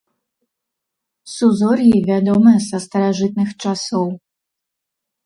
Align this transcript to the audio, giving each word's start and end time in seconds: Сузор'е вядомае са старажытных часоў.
Сузор'е 1.33 1.95
вядомае 2.09 2.53
са 2.69 2.77
старажытных 2.87 3.49
часоў. 3.65 4.07